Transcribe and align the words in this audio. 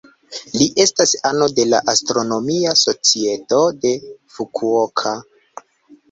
Li 0.59 0.67
estas 0.83 1.11
ano 1.31 1.47
de 1.57 1.65
la 1.73 1.81
Astronomia 1.91 2.71
Societo 2.83 3.59
de 3.83 3.91
Fukuoka. 4.37 5.13